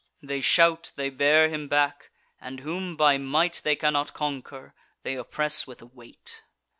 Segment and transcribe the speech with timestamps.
[0.19, 2.09] They shout: they bear him back;
[2.39, 6.41] and, whom by might They cannot conquer, they oppress with weight.